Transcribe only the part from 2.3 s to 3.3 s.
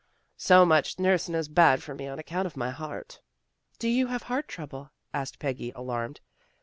of my heart.""